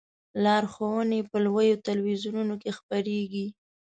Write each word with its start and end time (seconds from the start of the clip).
لارښوونې 0.43 1.19
په 1.29 1.37
لویو 1.45 1.81
تلویزیونونو 1.87 2.53
کې 2.61 2.71
خپریږي. 2.77 3.47